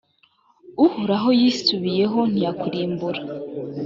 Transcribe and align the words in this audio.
uhoraho 0.85 1.29
yisubiyeho, 1.39 2.19
ntiyakurimbura. 2.31 3.21